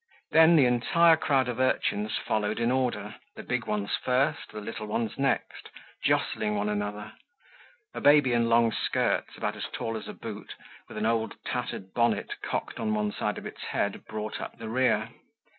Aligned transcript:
Then 0.31 0.55
the 0.55 0.65
entire 0.65 1.15
crowd 1.15 1.47
of 1.47 1.59
urchins 1.59 2.17
followed 2.17 2.59
in 2.59 2.71
order, 2.71 3.13
the 3.35 3.43
big 3.43 3.67
ones 3.67 3.91
first, 4.03 4.51
the 4.51 4.59
little 4.59 4.87
ones 4.87 5.15
next, 5.19 5.69
jostling 6.03 6.55
one 6.55 6.69
another; 6.69 7.13
a 7.93 8.01
baby 8.01 8.33
in 8.33 8.49
long 8.49 8.71
skirts 8.71 9.37
about 9.37 9.55
as 9.55 9.67
tall 9.71 9.95
as 9.95 10.07
a 10.07 10.13
boot 10.13 10.55
with 10.87 10.97
an 10.97 11.05
old 11.05 11.35
tattered 11.45 11.93
bonnet 11.93 12.41
cocked 12.41 12.79
on 12.79 12.95
one 12.95 13.11
side 13.11 13.37
of 13.37 13.45
its 13.45 13.61
head, 13.65 14.03
brought 14.07 14.41
up 14.41 14.57
the 14.57 14.69
rear. 14.69 15.09